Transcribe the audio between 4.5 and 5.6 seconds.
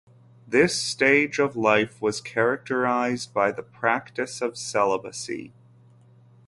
celibacy.